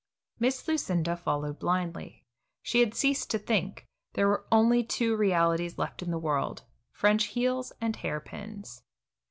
Miss 0.39 0.67
Lucinda 0.67 1.15
followed 1.15 1.59
blindly. 1.59 2.25
She 2.63 2.79
had 2.79 2.95
ceased 2.95 3.29
to 3.29 3.37
think; 3.37 3.85
there 4.13 4.27
were 4.27 4.47
only 4.51 4.83
two 4.83 5.15
realities 5.15 5.77
left 5.77 6.01
in 6.01 6.09
the 6.09 6.17
world, 6.17 6.63
French 6.91 7.25
heels 7.25 7.71
and 7.79 7.95
hair 7.95 8.19
pins. 8.19 8.81